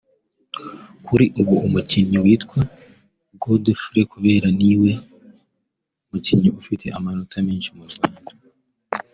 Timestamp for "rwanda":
7.91-8.31